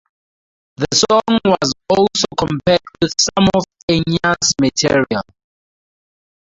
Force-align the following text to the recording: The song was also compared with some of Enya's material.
The 0.77 0.87
song 0.95 1.37
was 1.45 1.73
also 1.87 2.25
compared 2.35 2.81
with 3.03 3.13
some 3.19 3.47
of 3.53 3.63
Enya's 3.87 4.55
material. 4.59 5.21